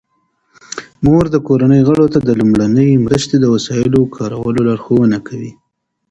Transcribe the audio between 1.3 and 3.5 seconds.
د کورنۍ غړو ته د لومړنۍ مرستې د